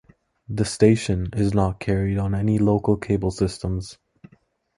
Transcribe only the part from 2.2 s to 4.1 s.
any local cable systems.